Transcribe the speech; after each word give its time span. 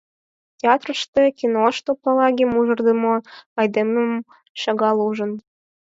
Театрыште, 0.59 1.23
киношто 1.37 1.91
Палаги 2.01 2.45
мужырдымо 2.53 3.15
айдемым 3.59 4.11
шагал 4.61 4.97
ужын. 5.07 5.31